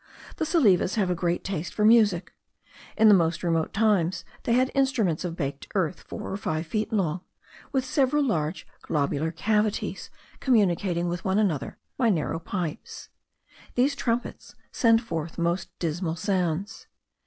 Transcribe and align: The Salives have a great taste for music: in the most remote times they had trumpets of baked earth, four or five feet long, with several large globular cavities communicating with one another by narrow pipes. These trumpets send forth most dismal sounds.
The 0.37 0.45
Salives 0.47 0.95
have 0.95 1.11
a 1.11 1.13
great 1.13 1.43
taste 1.43 1.75
for 1.75 1.85
music: 1.85 2.33
in 2.97 3.07
the 3.07 3.13
most 3.13 3.43
remote 3.43 3.71
times 3.71 4.25
they 4.45 4.53
had 4.53 4.71
trumpets 4.73 5.23
of 5.23 5.35
baked 5.35 5.67
earth, 5.75 5.99
four 6.01 6.31
or 6.31 6.37
five 6.37 6.65
feet 6.65 6.91
long, 6.91 7.21
with 7.71 7.85
several 7.85 8.25
large 8.25 8.65
globular 8.81 9.29
cavities 9.29 10.09
communicating 10.39 11.07
with 11.07 11.23
one 11.23 11.37
another 11.37 11.77
by 11.97 12.09
narrow 12.09 12.39
pipes. 12.39 13.09
These 13.75 13.93
trumpets 13.95 14.55
send 14.71 15.03
forth 15.03 15.37
most 15.37 15.69
dismal 15.77 16.15
sounds. 16.15 16.87